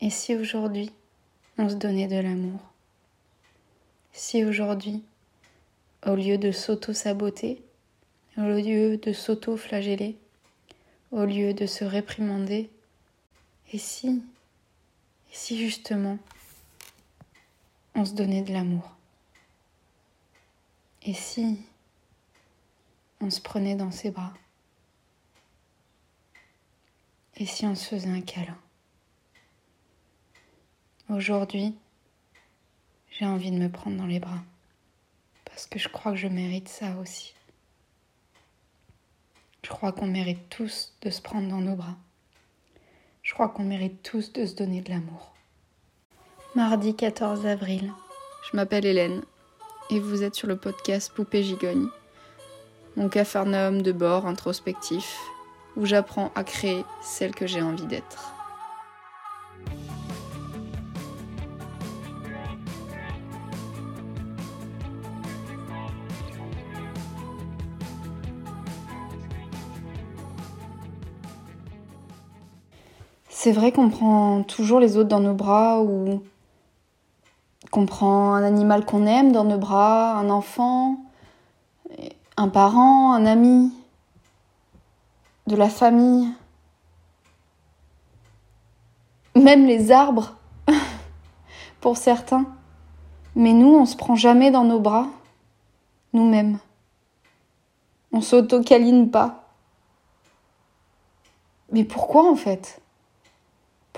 [0.00, 0.92] Et si aujourd'hui
[1.58, 2.60] on se donnait de l'amour?
[4.12, 5.02] Si aujourd'hui,
[6.04, 7.62] au lieu de s'auto-saboter,
[8.36, 10.16] au lieu de s'auto-flageller,
[11.12, 12.70] au lieu de se réprimander,
[13.72, 16.18] et si, et si justement
[17.94, 18.92] on se donnait de l'amour?
[21.02, 21.58] Et si
[23.20, 24.34] on se prenait dans ses bras?
[27.36, 28.58] Et si on se faisait un câlin?
[31.08, 31.72] Aujourd'hui,
[33.12, 34.42] j'ai envie de me prendre dans les bras.
[35.44, 37.32] Parce que je crois que je mérite ça aussi.
[39.62, 41.94] Je crois qu'on mérite tous de se prendre dans nos bras.
[43.22, 45.32] Je crois qu'on mérite tous de se donner de l'amour.
[46.56, 47.92] Mardi 14 avril.
[48.50, 49.22] Je m'appelle Hélène
[49.90, 51.86] et vous êtes sur le podcast Poupée Gigogne,
[52.96, 55.16] mon capharnaüm de bord introspectif
[55.76, 58.35] où j'apprends à créer celle que j'ai envie d'être.
[73.46, 76.20] C'est vrai qu'on prend toujours les autres dans nos bras ou
[77.70, 80.96] qu'on prend un animal qu'on aime dans nos bras, un enfant,
[82.36, 83.72] un parent, un ami,
[85.46, 86.28] de la famille,
[89.36, 90.34] même les arbres
[91.80, 92.46] pour certains.
[93.36, 95.06] Mais nous, on se prend jamais dans nos bras,
[96.14, 96.58] nous-mêmes.
[98.10, 99.44] On s'auto-câline pas.
[101.70, 102.82] Mais pourquoi en fait?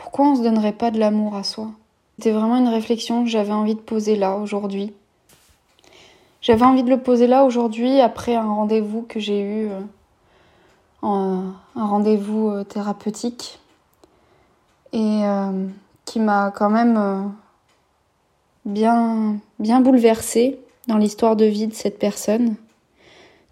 [0.08, 1.68] Pourquoi on se donnerait pas de l'amour à soi?
[2.16, 4.94] C'était vraiment une réflexion que j'avais envie de poser là aujourd'hui.
[6.40, 9.80] J'avais envie de le poser là aujourd'hui après un rendez-vous que j'ai eu, euh,
[11.02, 13.60] un rendez-vous euh, thérapeutique,
[14.94, 15.66] et euh,
[16.06, 17.30] qui m'a quand même
[18.64, 22.54] bien, bien bouleversée dans l'histoire de vie de cette personne.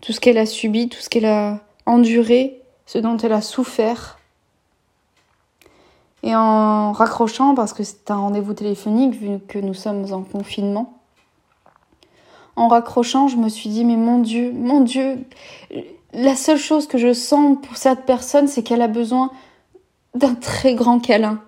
[0.01, 4.16] Tout ce qu'elle a subi, tout ce qu'elle a enduré, ce dont elle a souffert
[6.26, 10.98] et en raccrochant, parce que c'est un rendez-vous téléphonique vu que nous sommes en confinement,
[12.56, 15.20] en raccrochant, je me suis dit, mais mon Dieu, mon Dieu,
[16.12, 19.31] la seule chose que je sens pour cette personne, c'est qu'elle a besoin
[20.16, 21.41] d'un très grand câlin,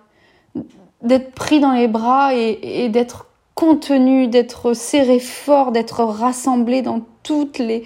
[1.01, 3.25] d'être pris dans les bras et, d'être
[3.55, 7.83] contenu, d'être serré fort, d'être rassemblé dans toutes les,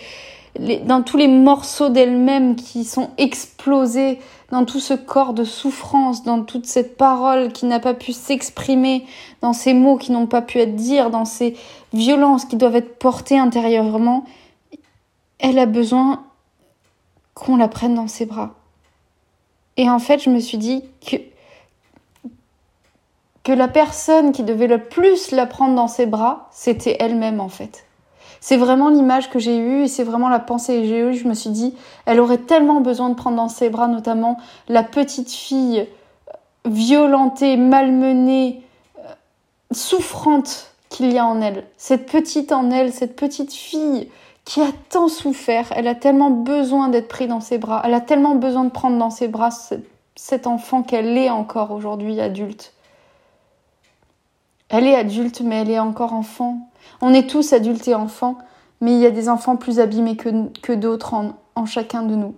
[0.85, 4.19] dans tous les morceaux d'elle-même qui sont explosés,
[4.53, 9.03] dans tout ce corps de souffrance, dans toute cette parole qui n'a pas pu s'exprimer,
[9.41, 11.57] dans ces mots qui n'ont pas pu être dits, dans ces
[11.91, 14.25] violences qui doivent être portées intérieurement,
[15.39, 16.23] elle a besoin
[17.33, 18.53] qu'on la prenne dans ses bras.
[19.75, 21.17] Et en fait, je me suis dit que
[23.41, 27.49] que la personne qui devait le plus la prendre dans ses bras, c'était elle-même en
[27.49, 27.85] fait.
[28.41, 31.13] C'est vraiment l'image que j'ai eue et c'est vraiment la pensée que j'ai eue.
[31.13, 34.83] Je me suis dit, elle aurait tellement besoin de prendre dans ses bras, notamment la
[34.83, 35.88] petite fille
[36.66, 38.61] violentée, malmenée,
[38.99, 39.13] euh,
[39.71, 41.66] souffrante qu'il y a en elle.
[41.77, 44.09] Cette petite en elle, cette petite fille
[44.45, 48.01] qui a tant souffert, elle a tellement besoin d'être prise dans ses bras, elle a
[48.01, 49.50] tellement besoin de prendre dans ses bras
[50.15, 52.73] cet enfant qu'elle est encore aujourd'hui adulte.
[54.69, 56.67] Elle est adulte, mais elle est encore enfant.
[57.05, 58.37] On est tous adultes et enfants,
[58.79, 62.33] mais il y a des enfants plus abîmés que, d'autres en, chacun de nous.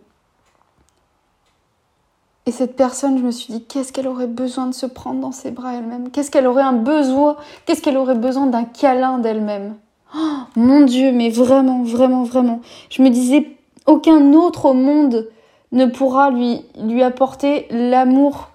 [2.47, 5.31] Et cette personne, je me suis dit, qu'est-ce qu'elle aurait besoin de se prendre dans
[5.31, 6.09] ses bras elle-même?
[6.09, 7.37] Qu'est-ce qu'elle aurait un besoin
[7.67, 9.75] Qu'est-ce qu'elle aurait besoin d'un câlin d'elle-même?
[10.15, 12.61] Oh, Mon Dieu, mais vraiment, vraiment, vraiment.
[12.89, 13.55] Je me disais,
[13.85, 15.29] aucun autre au monde
[15.73, 18.49] ne pourra lui apporter l'amour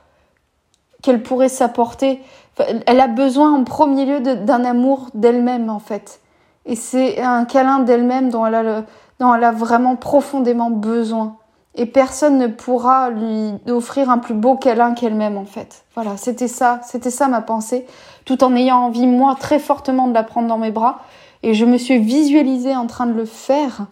[1.02, 2.20] qu'elle pourrait s'apporter
[2.58, 6.20] elle a besoin en premier lieu d'un amour d'elle-même en fait.
[6.66, 8.84] Et c'est un câlin d'elle-même dont, elle a
[9.18, 11.36] dont elle a vraiment profondément besoin.
[11.76, 15.84] Et personne ne pourra lui offrir un plus beau câlin qu'elle-même en fait.
[15.94, 17.86] Voilà, c'était ça, c'était ça ma pensée,
[18.24, 21.00] tout en ayant envie moi très fortement de la prendre dans mes bras.
[21.42, 23.86] Et je me suis visualisée en train de le faire.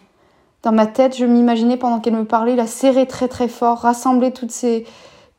[0.61, 4.31] Dans ma tête, je m'imaginais pendant qu'elle me parlait la serrer très très fort, rassembler
[4.31, 4.85] toutes ces,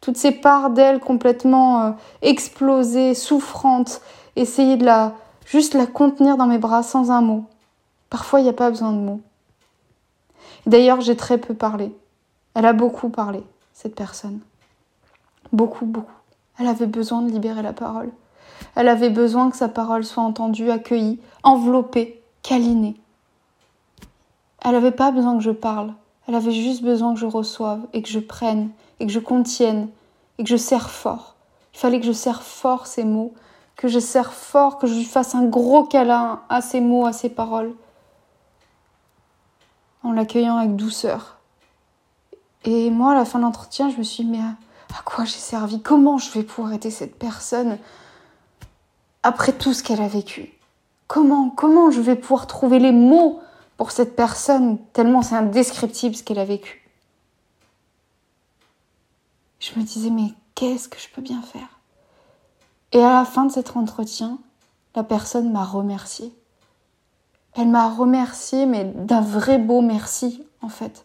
[0.01, 1.91] toutes ces parts d'elle complètement euh,
[2.23, 4.01] explosées, souffrantes,
[4.37, 5.15] essayer de la
[5.47, 7.45] juste la contenir dans mes bras sans un mot.
[8.09, 9.21] Parfois, il n'y a pas besoin de mots.
[10.67, 11.93] D'ailleurs, j'ai très peu parlé.
[12.55, 13.43] Elle a beaucoup parlé,
[13.73, 14.41] cette personne.
[15.53, 16.13] Beaucoup, beaucoup.
[16.59, 18.11] Elle avait besoin de libérer la parole.
[18.77, 22.97] Elle avait besoin que sa parole soit entendue, accueillie, enveloppée, câlinée.
[24.65, 25.95] Elle n'avait pas besoin que je parle.
[26.29, 28.71] Elle avait juste besoin que je reçoive et que je prenne
[29.01, 29.89] et que je contienne
[30.39, 31.35] et que je serre fort.
[31.75, 33.35] Il fallait que je serre fort ces mots,
[33.77, 37.13] que je serre fort, que je lui fasse un gros câlin à ces mots, à
[37.13, 37.75] ces paroles,
[40.03, 41.39] en l'accueillant avec douceur.
[42.65, 45.39] Et moi, à la fin de l'entretien, je me suis dit, mais à quoi j'ai
[45.39, 45.81] servi?
[45.81, 47.79] Comment je vais pouvoir aider cette personne
[49.23, 50.53] après tout ce qu'elle a vécu?
[51.07, 53.41] Comment, comment je vais pouvoir trouver les mots
[53.77, 56.80] pour cette personne tellement c'est indescriptible ce qu'elle a vécu?
[59.61, 61.81] Je me disais, mais qu'est-ce que je peux bien faire?
[62.93, 64.39] Et à la fin de cet entretien,
[64.97, 66.35] la personne m'a remercié.
[67.55, 71.05] Elle m'a remercié, mais d'un vrai beau merci, en fait.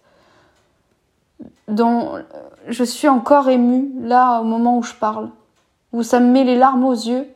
[1.68, 2.24] Dont
[2.68, 5.30] je suis encore émue là au moment où je parle,
[5.92, 7.28] où ça me met les larmes aux yeux,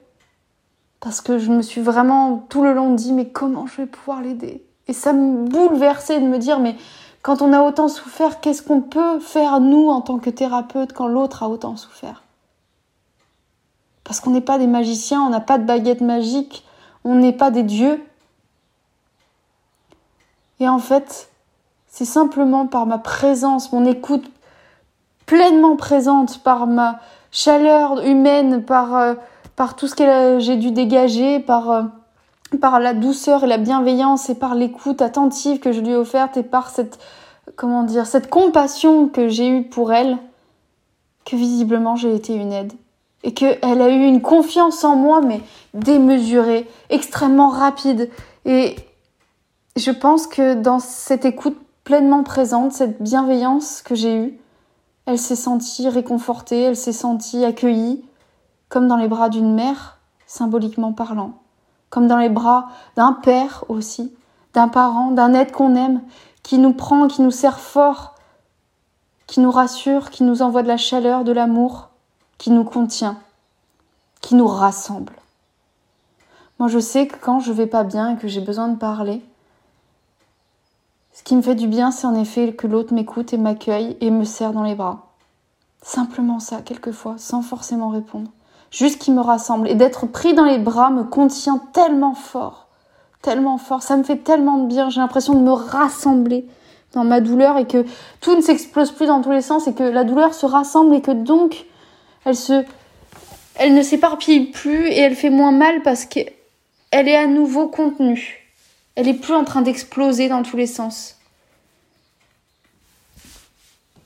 [1.00, 4.21] parce que je me suis vraiment tout le long dit mais comment je vais pouvoir
[4.21, 4.66] l'aider?
[4.88, 6.75] Et ça me bouleversait de me dire mais
[7.21, 11.07] quand on a autant souffert, qu'est-ce qu'on peut faire nous en tant que thérapeute quand
[11.07, 12.24] l'autre a autant souffert?
[14.04, 16.66] Parce qu'on n'est pas des magiciens, on n'a pas de baguette magique,
[17.04, 18.04] on n'est pas des dieux.
[20.60, 21.30] Et en fait,
[21.88, 24.30] c'est simplement par ma présence, mon écoute
[25.25, 27.00] pleinement présente, par ma
[27.31, 29.13] chaleur humaine, par, euh,
[29.77, 31.83] tout ce que j'ai dû dégager, par, euh,
[32.57, 36.38] par la douceur et la bienveillance et par l'écoute attentive que je lui ai offerte
[36.38, 37.00] et par cette,
[37.56, 40.18] comment dire, cette compassion que j'ai eue pour elle,
[41.25, 42.74] que visiblement j'ai été une aide.
[43.24, 45.42] Et qu'elle a eu une confiance en moi, mais
[45.74, 48.10] démesurée, extrêmement rapide.
[48.46, 48.78] Et
[49.75, 54.40] je pense que dans cette écoute pleinement présente, cette bienveillance que j'ai eue.
[55.06, 58.06] Elle s'est sentie réconfortée, elle s'est sentie accueillie,
[58.69, 59.98] comme dans les bras d'une mère,
[60.28, 61.34] symboliquement parlant,
[61.89, 64.13] comme dans les bras d'un père aussi,
[64.53, 66.01] d'un parent, d'un être qu'on aime,
[66.44, 68.15] qui nous prend, qui nous sert fort,
[69.27, 71.89] qui nous rassure, qui nous envoie de la chaleur, de l'amour,
[72.38, 73.18] qui nous contient,
[74.21, 75.13] qui nous rassemble.
[76.57, 79.21] Moi, je sais que quand je vais pas bien et que j'ai besoin de parler,
[81.13, 84.09] ce qui me fait du bien, c'est en effet que l'autre m'écoute et m'accueille et
[84.09, 85.07] me serre dans les bras.
[85.81, 88.31] Simplement ça, quelquefois, sans forcément répondre.
[88.71, 89.68] Juste qu'il me rassemble.
[89.69, 92.68] Et d'être pris dans les bras me contient tellement fort.
[93.21, 93.83] Tellement fort.
[93.83, 94.89] Ça me fait tellement de bien.
[94.89, 96.45] J'ai l'impression de me rassembler
[96.94, 97.86] dans ma douleur et que
[98.21, 101.01] tout ne s'explose plus dans tous les sens et que la douleur se rassemble et
[101.01, 101.66] que donc
[102.25, 102.66] elle se,
[103.56, 106.31] elle ne s'éparpille plus et elle fait moins mal parce qu'elle
[106.92, 108.50] est à nouveau contenue.
[108.95, 111.18] Elle est plus en train d'exploser dans tous les sens.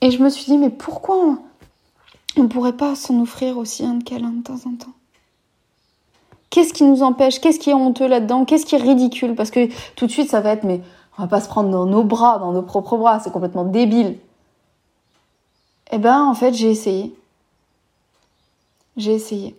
[0.01, 1.37] Et je me suis dit, mais pourquoi
[2.37, 4.93] on ne pourrait pas s'en offrir aussi un câlin de temps en temps
[6.53, 7.39] Qu'est-ce qui nous empêche?
[7.41, 8.45] Qu'est-ce qui est honteux là-dedans?
[8.45, 9.33] Qu'est-ce qui est ridicule?
[9.33, 10.81] Parce que tout de suite, ça va être, mais
[11.17, 14.19] on va pas se prendre dans nos bras, dans nos propres bras, c'est complètement débile.
[15.91, 17.15] Eh ben, en fait, j'ai essayé.
[18.97, 19.55] J'ai essayé.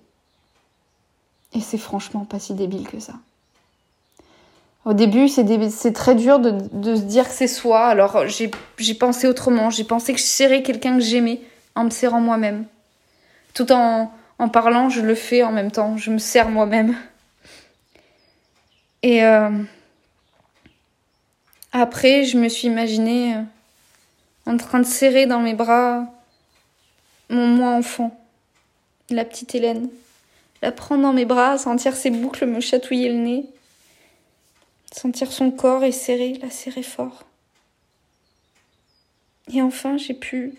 [1.53, 3.15] Et c'est franchement pas si débile que ça.
[4.85, 7.87] Au début, c'est très dur de, se dire que c'est soi.
[7.87, 9.69] Alors, j'ai pensé autrement.
[9.71, 11.41] J'ai pensé que je serrais quelqu'un que j'aimais
[11.75, 12.67] en me serrant moi-même.
[13.55, 15.97] Tout en, en parlant, je le fais en même temps.
[15.97, 16.97] Je me serre moi-même.
[19.03, 19.51] Et euh,
[21.73, 23.43] après, je me suis imaginée euh,
[24.47, 26.07] en train de serrer dans mes bras
[27.31, 28.19] mon moi enfant,
[29.11, 29.89] la petite Hélène.
[30.63, 33.47] La prendre dans mes bras, sentir ses boucles me chatouiller le nez
[34.95, 37.25] sentir son corps et serrer, la serrer fort.
[39.53, 40.55] Et enfin, j'ai pu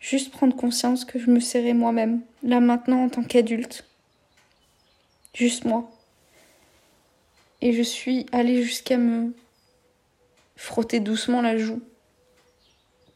[0.00, 3.84] juste prendre conscience que je me serrais moi-même, là maintenant en tant qu'adulte.
[5.34, 5.90] Juste moi.
[7.60, 9.32] Et je suis allée jusqu'à me
[10.56, 11.82] frotter doucement la joue,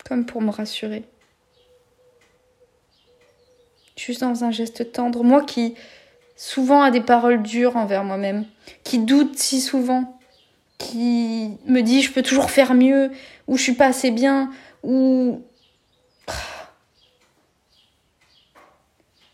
[0.04, 1.04] comme pour me rassurer.
[3.96, 5.74] Juste dans un geste tendre, moi qui
[6.36, 8.46] souvent a des paroles dures envers moi-même,
[8.82, 10.18] qui doute si souvent,
[10.78, 13.10] qui me dit je peux toujours faire mieux,
[13.46, 14.50] ou je suis pas assez bien,
[14.82, 15.42] ou.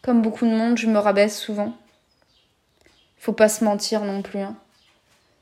[0.07, 1.77] Comme beaucoup de monde, je me rabaisse souvent.
[3.19, 4.39] Faut pas se mentir non plus.
[4.39, 4.57] Hein.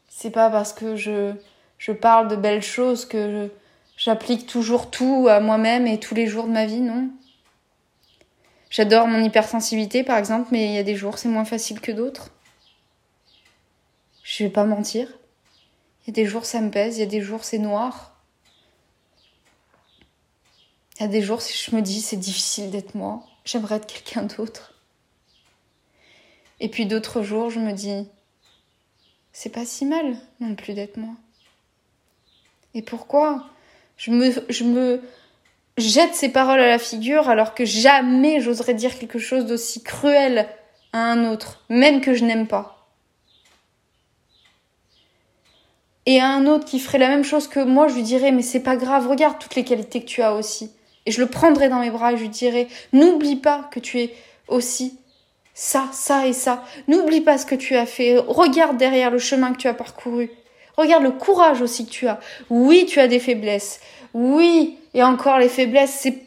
[0.09, 1.35] C'est pas parce que je,
[1.77, 3.51] je parle de belles choses que
[3.99, 7.11] j'applique toujours tout à moi-même et tous les jours de ma vie, non.
[8.71, 11.93] J'adore mon hypersensibilité par exemple, mais il y a des jours c'est moins facile que
[11.93, 12.31] d'autres.
[14.23, 15.09] Je vais pas mentir.
[16.03, 18.19] Il y a des jours ça me pèse, il y a des jours c'est noir.
[20.97, 24.23] Il y a des jours je me dis c'est difficile d'être moi, j'aimerais être quelqu'un
[24.23, 24.75] d'autre.
[26.61, 28.07] Et puis d'autres jours je me dis
[29.33, 31.15] c'est pas si mal non plus d'être moi.
[32.75, 33.45] Et pourquoi?
[33.97, 35.03] Je me, je me
[35.77, 40.49] jette ces paroles à la figure alors que jamais j'oserais dire quelque chose d'aussi cruel
[40.93, 42.89] à un autre, même que je n'aime pas.
[46.07, 48.43] Et à un autre qui ferait la même chose que moi, je lui dirais mais
[48.43, 50.71] c'est pas grave, regarde toutes les qualités que tu as aussi.
[51.07, 54.01] Et je le prendrais dans mes bras et je lui dirais n'oublie pas que tu
[54.01, 54.15] es
[54.49, 54.99] aussi
[55.55, 56.65] ça, ça et ça.
[56.89, 58.19] N'oublie pas ce que tu as fait.
[58.19, 60.31] Regarde derrière le chemin que tu as parcouru.
[60.77, 62.19] Regarde le courage aussi que tu as.
[62.51, 63.81] Oui, tu as des faiblesses.
[64.13, 66.19] Oui, et encore les faiblesses, c'est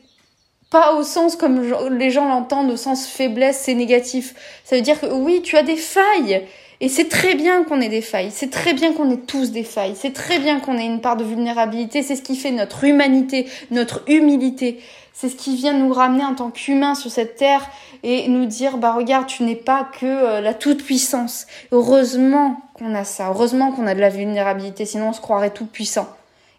[0.70, 1.62] pas au sens comme
[1.98, 4.34] les gens l'entendent, au sens faiblesse, c'est négatif.
[4.64, 6.46] Ça veut dire que oui, tu as des failles.
[6.80, 8.30] Et c'est très bien qu'on ait des failles.
[8.32, 9.96] C'est très bien qu'on ait tous des failles.
[9.96, 12.04] C'est très bien qu'on ait une part de vulnérabilité.
[12.04, 14.80] C'est ce qui fait notre humanité, notre humilité.
[15.12, 17.68] C'est ce qui vient nous ramener en tant qu'humains sur cette terre
[18.04, 21.48] et nous dire, bah regarde, tu n'es pas que euh, la toute-puissance.
[21.72, 23.30] Heureusement qu'on a ça.
[23.30, 24.86] Heureusement qu'on a de la vulnérabilité.
[24.86, 26.08] Sinon, on se croirait tout puissant.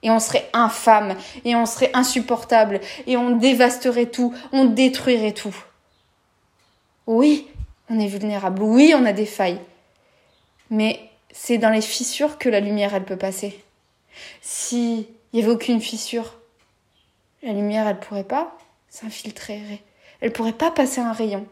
[0.03, 1.15] Et on serait infâme.
[1.45, 2.81] Et on serait insupportable.
[3.07, 4.35] Et on dévasterait tout.
[4.51, 5.55] On détruirait tout.
[7.07, 7.47] Oui,
[7.89, 8.61] on est vulnérable.
[8.65, 9.61] Oui, on a des failles.
[10.71, 13.63] Mais c'est dans les fissures que la lumière, elle peut passer.
[14.41, 16.35] S'il n'y avait aucune fissure,
[17.43, 18.57] la lumière, elle pourrait pas
[18.89, 19.83] s'infiltrer.
[20.21, 21.47] Elle pourrait pas passer un rayon.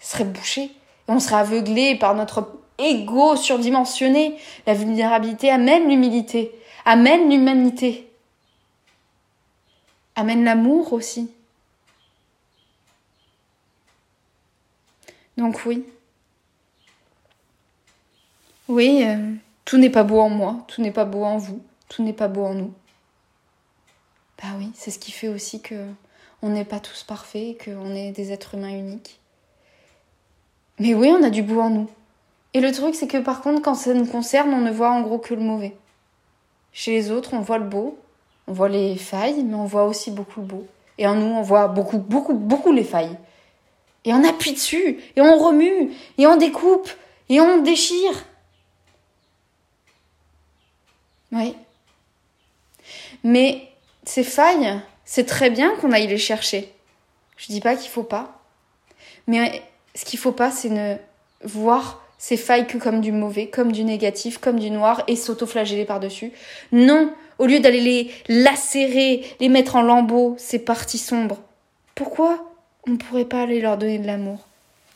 [0.00, 0.70] Elle serait bouchée.
[1.08, 4.38] On serait aveuglé par notre ego surdimensionné.
[4.66, 6.52] La vulnérabilité amène l'humilité,
[6.84, 8.08] amène l'humanité,
[10.16, 11.30] amène l'amour aussi.
[15.36, 15.84] Donc oui.
[18.68, 19.32] Oui, euh,
[19.64, 22.28] tout n'est pas beau en moi, tout n'est pas beau en vous, tout n'est pas
[22.28, 22.72] beau en nous.
[24.42, 25.86] Bah oui, c'est ce qui fait aussi que
[26.42, 29.20] on n'est pas tous parfaits, qu'on est des êtres humains uniques.
[30.78, 31.88] Mais oui, on a du beau en nous.
[32.54, 35.02] Et le truc, c'est que par contre, quand ça nous concerne, on ne voit en
[35.02, 35.76] gros que le mauvais.
[36.72, 37.98] Chez les autres, on voit le beau,
[38.48, 40.66] on voit les failles, mais on voit aussi beaucoup le beau.
[40.98, 43.16] Et en nous, on voit beaucoup, beaucoup, beaucoup les failles.
[44.04, 46.88] Et on appuie dessus, et on remue, et on découpe,
[47.28, 48.24] et on déchire.
[51.32, 51.54] Oui.
[53.24, 53.68] Mais
[54.04, 56.72] ces failles, c'est très bien qu'on aille les chercher.
[57.36, 58.40] Je dis pas qu'il faut pas.
[59.26, 59.62] Mais
[59.94, 60.96] ce qu'il faut pas, c'est ne
[61.44, 65.84] voir ces failles que comme du mauvais, comme du négatif, comme du noir et s'autoflageller
[65.84, 66.32] par-dessus.
[66.72, 71.38] Non, au lieu d'aller les lacérer, les mettre en lambeaux, ces parties sombres.
[71.94, 72.52] Pourquoi
[72.86, 74.46] on ne pourrait pas aller leur donner de l'amour?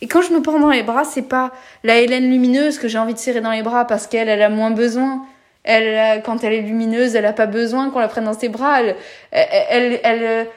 [0.00, 1.52] Et quand je me prends dans les bras, c'est pas
[1.84, 4.48] la Hélène lumineuse que j'ai envie de serrer dans les bras parce qu'elle, elle a
[4.48, 5.26] moins besoin.
[5.62, 8.80] Elle, quand elle est lumineuse, elle a pas besoin qu'on la prenne dans ses bras.
[8.80, 8.96] Elle,
[9.30, 10.48] elle, elle,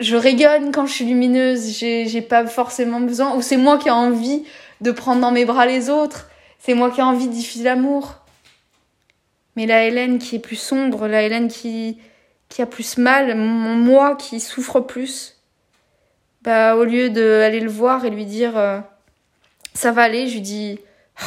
[0.00, 1.76] je rayonne quand je suis lumineuse.
[1.78, 3.34] J'ai, j'ai pas forcément besoin.
[3.36, 4.44] Ou c'est moi qui ai envie
[4.80, 6.28] de prendre dans mes bras les autres.
[6.58, 8.16] C'est moi qui ai envie de diffuser l'amour.
[9.56, 11.98] Mais la Hélène qui est plus sombre, la Hélène qui,
[12.48, 15.36] qui a plus mal, mon moi qui souffre plus,
[16.42, 18.80] bah, au lieu d'aller le voir et lui dire, euh,
[19.74, 20.78] ça va aller, je lui dis,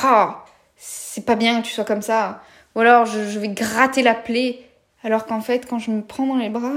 [0.04, 0.44] ah,
[0.76, 2.42] c'est pas bien que tu sois comme ça
[2.76, 4.60] ou alors je, vais gratter la plaie.
[5.04, 6.74] Alors qu'en fait, quand je me prends dans les bras,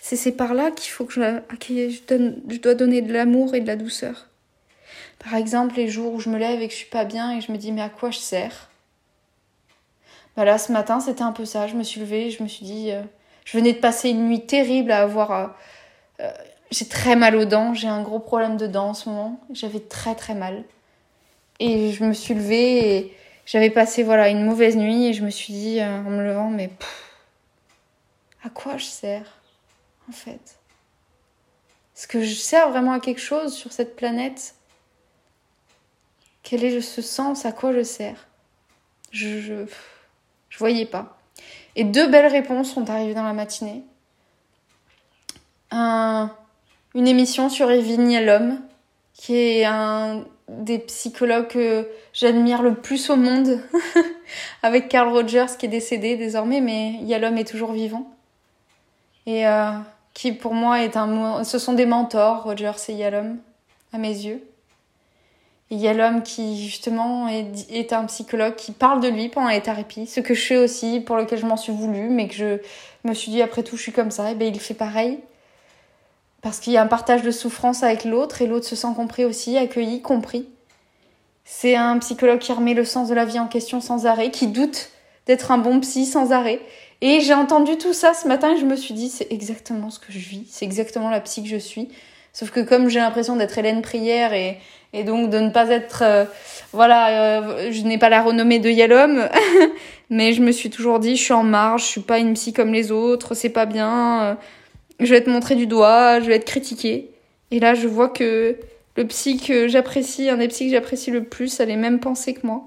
[0.00, 3.66] c'est par là qu'il faut que je, donne, je dois donner de l'amour et de
[3.66, 4.26] la douceur.
[5.18, 7.40] Par exemple, les jours où je me lève et que je suis pas bien et
[7.40, 8.70] je me dis mais à quoi je sers?
[10.36, 11.66] Bah Là, ce matin, c'était un peu ça.
[11.66, 13.02] Je me suis levée, je me suis dit, euh,
[13.44, 15.32] je venais de passer une nuit terrible à avoir.
[15.32, 15.46] Euh,
[16.20, 16.30] euh,
[16.70, 19.40] j'ai très mal aux dents, j'ai un gros problème de dents en ce moment.
[19.52, 20.64] J'avais très très mal.
[21.60, 23.16] Et je me suis levée et
[23.48, 26.50] j'avais passé voilà une mauvaise nuit et je me suis dit euh, en me levant
[26.50, 26.70] mais
[28.44, 29.38] à quoi je sers
[30.08, 30.58] en fait?
[31.96, 34.54] Est-ce que je sers vraiment à quelque chose sur cette planète?
[36.42, 37.44] Quel est ce sens?
[37.44, 38.28] À quoi je sers?
[39.10, 41.18] Je, je, voyais pas.
[41.74, 43.82] Et deux belles réponses sont arrivées dans la matinée.
[45.70, 46.34] Un,
[46.94, 48.60] une émission sur Evie l'homme,
[49.12, 53.60] qui est un des psychologues que j'admire le plus au monde,
[54.62, 58.10] avec Carl Rogers qui est décédé désormais, mais Yalom est toujours vivant.
[59.26, 59.70] Et euh,
[60.14, 61.44] qui pour moi est un...
[61.44, 63.38] Ce sont des mentors, Rogers et Yalom,
[63.92, 64.42] à mes yeux.
[65.70, 70.20] Yalom qui justement est, est, un psychologue qui parle de lui pendant les thérapies, ce
[70.20, 72.58] que je fais aussi, pour lequel je m'en suis voulu, mais que je
[73.04, 75.18] me suis dit après tout je suis comme ça, et ben il fait pareil
[76.42, 79.24] parce qu'il y a un partage de souffrance avec l'autre et l'autre se sent compris
[79.24, 80.46] aussi, accueilli, compris.
[81.44, 84.46] C'est un psychologue qui remet le sens de la vie en question sans arrêt, qui
[84.46, 84.90] doute
[85.26, 86.60] d'être un bon psy sans arrêt.
[87.00, 89.98] Et j'ai entendu tout ça ce matin et je me suis dit, c'est exactement ce
[89.98, 91.88] que je vis, c'est exactement la psy que je suis.
[92.32, 94.58] Sauf que comme j'ai l'impression d'être Hélène Prière et,
[95.04, 96.24] donc de ne pas être, euh,
[96.72, 99.28] voilà, euh, je n'ai pas la renommée de Yalom,
[100.10, 102.52] mais je me suis toujours dit, je suis en marge, je suis pas une psy
[102.52, 104.38] comme les autres, c'est pas bien.
[105.00, 107.10] Je vais être montrée du doigt, je vais être critiquée.
[107.50, 108.56] Et là, je vois que
[108.96, 112.34] le psy que j'apprécie, un des psys que j'apprécie le plus, a les mêmes pensées
[112.34, 112.66] que moi,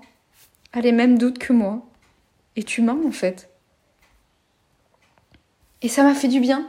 [0.74, 1.86] a les mêmes doutes que moi,
[2.56, 3.50] est humain en fait.
[5.82, 6.68] Et ça m'a fait du bien.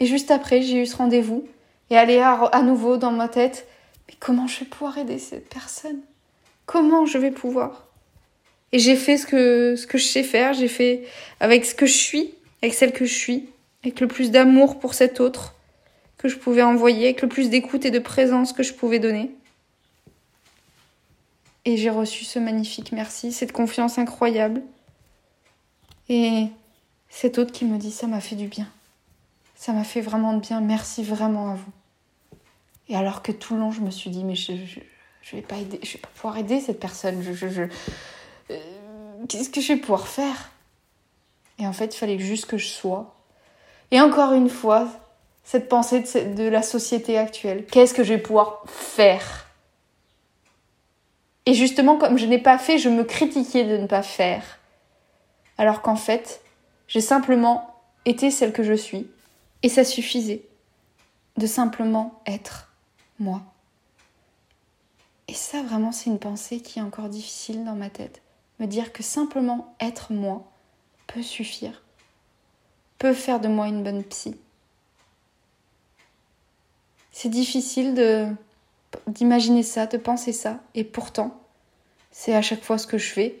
[0.00, 1.46] Et juste après, j'ai eu ce rendez-vous.
[1.90, 3.68] Et aller à, à nouveau dans ma tête,
[4.08, 6.00] mais comment je vais pouvoir aider cette personne?
[6.66, 7.88] Comment je vais pouvoir?
[8.72, 11.04] Et j'ai fait ce que, ce que je sais faire, j'ai fait
[11.38, 13.48] avec ce que je suis, avec celle que je suis,
[13.84, 15.54] avec le plus d'amour pour cet autre
[16.16, 19.30] que je pouvais envoyer, avec le plus d'écoute et de présence que je pouvais donner.
[21.66, 24.62] Et j'ai reçu ce magnifique merci, cette confiance incroyable.
[26.08, 26.46] Et
[27.10, 28.68] cet autre qui me dit ça m'a fait du bien.
[29.54, 30.60] Ça m'a fait vraiment de bien.
[30.60, 31.72] Merci vraiment à vous.
[32.88, 34.52] Et alors que tout le long, je me suis dit, mais je,
[35.22, 37.22] je, vais pas je vais pas pouvoir aider cette personne.
[37.22, 37.62] Je, je,
[38.50, 38.58] euh,
[39.28, 40.52] qu'est-ce que je vais pouvoir faire?
[41.58, 43.13] Et en fait, il fallait juste que je sois.
[43.90, 44.88] Et encore une fois,
[45.44, 47.66] cette pensée de, la société actuelle.
[47.66, 49.46] Qu'est-ce que je vais pouvoir faire?
[51.46, 54.58] Et justement, comme je n'ai pas fait, je me critiquais de ne pas faire.
[55.58, 56.40] Alors qu'en fait,
[56.88, 59.06] j'ai simplement été celle que je suis.
[59.62, 60.42] Et ça suffisait
[61.36, 62.70] de simplement être
[63.18, 63.42] moi.
[65.28, 68.22] Et ça, vraiment, c'est une pensée qui est encore difficile dans ma tête.
[68.60, 70.44] Me dire que simplement être moi
[71.06, 71.82] peut suffire,
[73.12, 74.36] faire de moi une bonne psy.
[77.12, 78.28] C'est difficile de
[79.08, 81.36] d'imaginer ça, de penser ça, et pourtant,
[82.12, 83.40] c'est à chaque fois ce que je fais.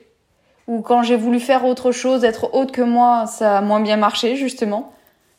[0.66, 3.96] Ou quand j'ai voulu faire autre chose, être autre que moi, ça a moins bien
[3.96, 4.92] marché, justement,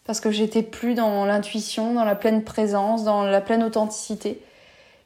[0.05, 4.41] parce que j'étais plus dans l'intuition, dans la pleine présence, dans la pleine authenticité.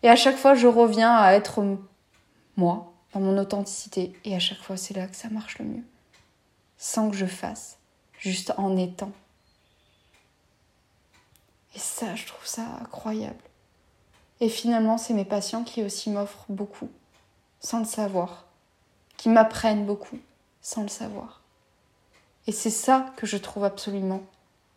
[0.03, 1.63] Et à chaque fois, je reviens à être
[2.55, 4.13] moi, dans mon authenticité.
[4.25, 5.83] Et à chaque fois, c'est là que ça marche le mieux.
[6.77, 7.78] Sans que je fasse,
[8.19, 9.11] juste en étant.
[11.75, 13.39] Et ça, je trouve ça incroyable.
[14.41, 16.89] Et finalement, c'est mes patients qui aussi m'offrent beaucoup,
[17.59, 18.45] sans le savoir.
[19.17, 20.19] Qui m'apprennent beaucoup,
[20.61, 21.41] sans le savoir.
[22.47, 24.21] Et c'est ça que je trouve absolument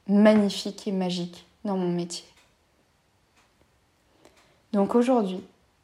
[0.09, 2.27] magnifique et magique dans mon métier.
[4.73, 5.43] Donc aujourd'hui,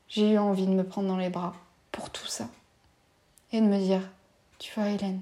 [0.08, 1.54] j'ai eu envie de me prendre dans les bras
[1.92, 2.48] pour tout ça.
[3.52, 4.02] Et de me dire,
[4.58, 5.20] tu vois Hélène,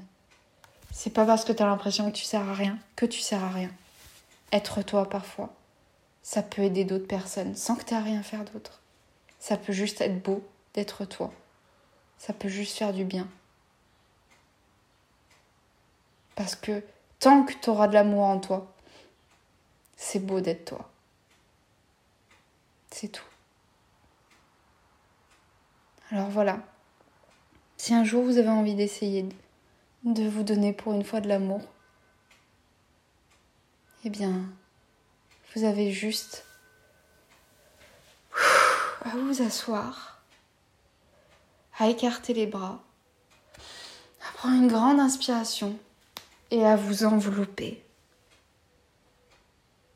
[0.96, 3.44] c'est pas parce que tu as l'impression que tu sers à rien que tu sers
[3.44, 3.70] à rien.
[4.50, 5.54] Être toi parfois,
[6.22, 8.80] ça peut aider d'autres personnes sans que tu aies à rien faire d'autre.
[9.38, 11.34] Ça peut juste être beau d'être toi.
[12.16, 13.28] Ça peut juste faire du bien.
[16.34, 16.82] Parce que
[17.18, 18.74] tant que tu auras de l'amour en toi,
[19.98, 20.90] c'est beau d'être toi.
[22.90, 23.22] C'est tout.
[26.10, 26.58] Alors voilà,
[27.76, 29.34] si un jour vous avez envie d'essayer de
[30.04, 31.62] vous donner pour une fois de l'amour,
[34.04, 34.42] eh bien,
[35.54, 36.44] vous avez juste
[39.02, 40.22] à vous asseoir,
[41.78, 42.82] à écarter les bras,
[43.58, 45.78] à prendre une grande inspiration
[46.50, 47.82] et à vous envelopper.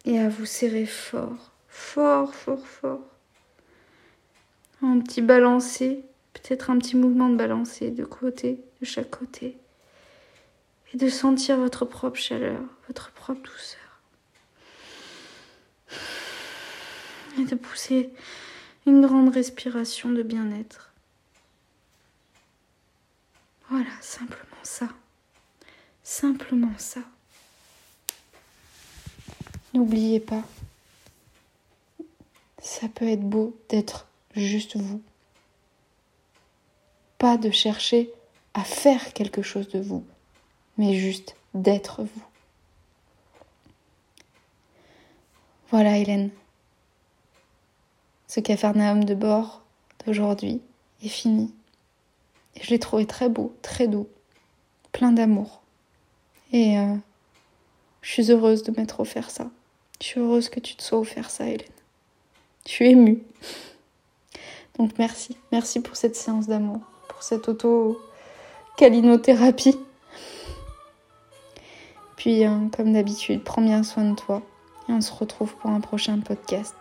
[0.07, 3.01] Et à vous serrer fort, fort, fort, fort.
[4.83, 9.60] Un petit balancé, peut-être un petit mouvement de balancé de côté, de chaque côté.
[10.93, 13.81] Et de sentir votre propre chaleur, votre propre douceur.
[17.39, 18.11] Et de pousser
[18.87, 20.93] une grande respiration de bien-être.
[23.69, 24.89] Voilà, simplement ça.
[26.03, 27.01] Simplement ça.
[29.73, 30.43] N'oubliez pas,
[32.61, 35.01] ça peut être beau d'être juste vous.
[37.19, 38.11] Pas de chercher
[38.55, 40.05] à faire quelque chose de vous,
[40.81, 42.25] mais juste d'être vous.
[45.71, 46.31] Voilà Hélène.
[48.27, 49.61] Ce capharnaüm de bord
[50.07, 50.63] d'aujourd'hui
[51.05, 51.53] est fini.
[52.57, 54.09] Et je l'ai trouvé très beau, très doux,
[54.91, 55.61] plein d'amour.
[56.55, 56.97] Et euh,
[58.01, 59.51] je suis heureuse de m'être offert ça.
[60.01, 61.69] Je suis heureuse que tu te sois offert ça, Hélène.
[62.65, 63.23] Je suis émue.
[64.79, 69.77] Donc merci, merci pour cette séance d'amour, pour cette auto-calinothérapie.
[72.21, 74.43] Puis, hein, comme d'habitude, prends bien soin de toi
[74.91, 76.77] et on se retrouve pour un prochain podcast.